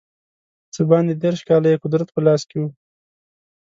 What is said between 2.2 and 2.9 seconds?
لاس کې وو.